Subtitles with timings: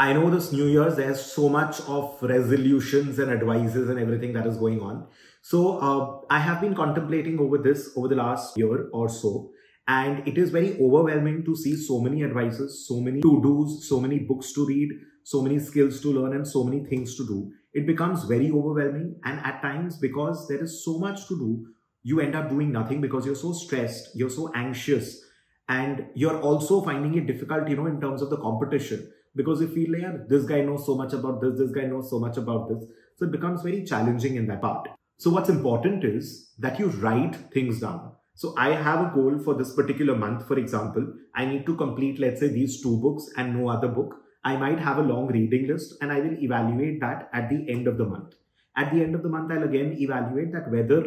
[0.00, 4.46] I know this New Year's, there's so much of resolutions and advices and everything that
[4.46, 5.08] is going on.
[5.42, 9.50] So uh, I have been contemplating over this over the last year or so.
[9.88, 14.20] And it is very overwhelming to see so many advices, so many to-dos, so many
[14.20, 14.90] books to read,
[15.24, 17.50] so many skills to learn and so many things to do.
[17.72, 19.16] It becomes very overwhelming.
[19.24, 21.66] And at times, because there is so much to do,
[22.04, 25.20] you end up doing nothing because you're so stressed, you're so anxious,
[25.68, 29.68] and you're also finding it difficult, you know, in terms of the competition because you
[29.68, 32.68] feel like this guy knows so much about this, this guy knows so much about
[32.68, 32.84] this.
[33.16, 34.88] So it becomes very challenging in that part.
[35.16, 38.12] So what's important is that you write things down.
[38.34, 40.46] So I have a goal for this particular month.
[40.48, 41.06] For example,
[41.36, 44.16] I need to complete, let's say these two books and no other book.
[44.44, 47.86] I might have a long reading list and I will evaluate that at the end
[47.86, 48.34] of the month.
[48.76, 51.02] At the end of the month, I'll again evaluate that whether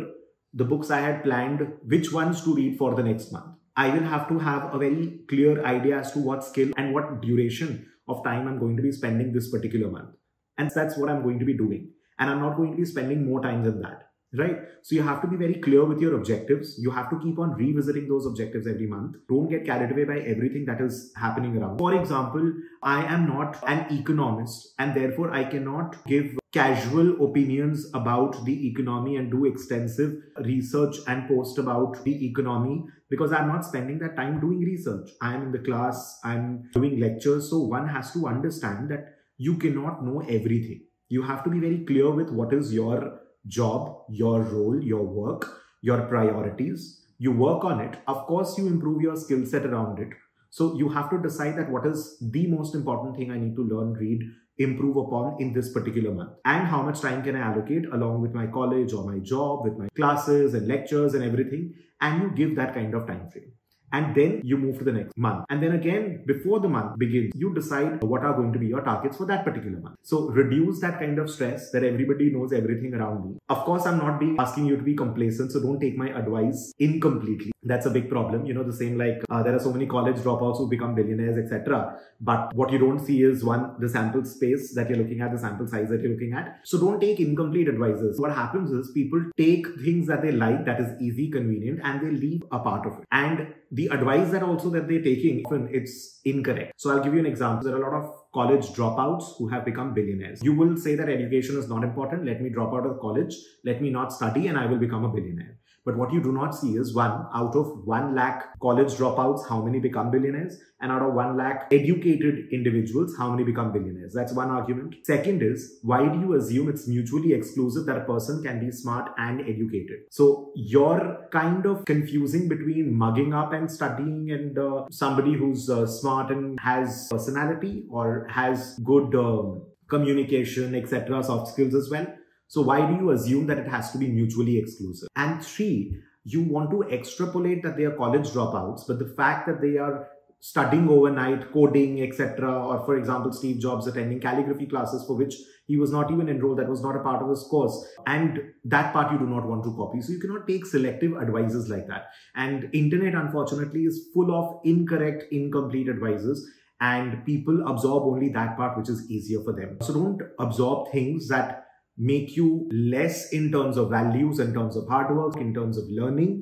[0.54, 3.56] the books I had planned, which ones to read for the next month.
[3.76, 7.22] I will have to have a very clear idea as to what skill and what
[7.22, 10.16] duration of time I'm going to be spending this particular month.
[10.58, 11.92] And that's what I'm going to be doing.
[12.20, 14.11] And I'm not going to be spending more time than that.
[14.34, 14.60] Right?
[14.82, 16.80] So you have to be very clear with your objectives.
[16.80, 19.18] You have to keep on revisiting those objectives every month.
[19.28, 21.80] Don't get carried away by everything that is happening around.
[21.80, 28.44] For example, I am not an economist and therefore I cannot give casual opinions about
[28.46, 34.00] the economy and do extensive research and post about the economy because I'm not spending
[34.00, 35.12] that time doing research.
[35.22, 37.50] I'm in the class, I'm doing lectures.
[37.50, 40.82] So one has to understand that you cannot know everything.
[41.08, 45.62] You have to be very clear with what is your job, your role, your work,
[45.82, 47.02] your priorities.
[47.18, 47.98] You work on it.
[48.08, 50.10] Of course, you improve your skill set around it.
[50.50, 53.64] So you have to decide that what is the most important thing I need to
[53.64, 54.22] learn, read,
[54.58, 58.34] improve upon in this particular month and how much time can I allocate along with
[58.34, 61.74] my college or my job, with my classes and lectures and everything.
[62.02, 63.54] And you give that kind of time frame
[63.92, 65.46] and then you move to the next month.
[65.50, 68.82] And then again, before the month begins, you decide what are going to be your
[68.82, 69.96] targets for that particular month.
[70.04, 73.38] So reduce that kind of stress that everybody knows everything around me.
[73.50, 76.74] Of course, I'm not being asking you to be complacent, so don't take my advice
[76.80, 77.52] incompletely.
[77.64, 78.46] That's a big problem.
[78.46, 81.38] You know, the same like uh, there are so many college dropouts who become billionaires,
[81.38, 82.00] etc.
[82.20, 85.38] But what you don't see is one, the sample space that you're looking at, the
[85.38, 86.60] sample size that you're looking at.
[86.64, 88.20] So don't take incomplete advices.
[88.20, 92.12] What happens is people take things that they like, that is easy, convenient, and they
[92.12, 93.06] leave a part of it.
[93.12, 97.20] And the advice that also that they're taking often it's incorrect so i'll give you
[97.20, 100.76] an example there are a lot of college dropouts who have become billionaires you will
[100.76, 103.34] say that education is not important let me drop out of college
[103.64, 106.52] let me not study and i will become a billionaire but what you do not
[106.52, 110.58] see is one, out of one lakh college dropouts, how many become billionaires?
[110.80, 114.14] And out of one lakh educated individuals, how many become billionaires?
[114.14, 114.96] That's one argument.
[115.04, 119.12] Second is, why do you assume it's mutually exclusive that a person can be smart
[119.18, 120.02] and educated?
[120.12, 125.88] So you're kind of confusing between mugging up and studying and uh, somebody who's uh,
[125.88, 132.08] smart and has personality or has good um, communication, etc., soft skills as well.
[132.52, 135.08] So why do you assume that it has to be mutually exclusive?
[135.16, 135.96] And three,
[136.26, 140.10] you want to extrapolate that they are college dropouts, but the fact that they are
[140.42, 145.36] studying overnight, coding, etc., or for example, Steve Jobs attending calligraphy classes for which
[145.68, 147.88] he was not even enrolled, that was not a part of his course.
[148.06, 150.02] And that part you do not want to copy.
[150.02, 152.08] So you cannot take selective advices like that.
[152.36, 156.46] And internet, unfortunately, is full of incorrect, incomplete advices
[156.82, 159.78] and people absorb only that part which is easier for them.
[159.82, 161.68] So don't absorb things that
[161.98, 165.84] make you less in terms of values, in terms of hard work, in terms of
[165.90, 166.30] learning,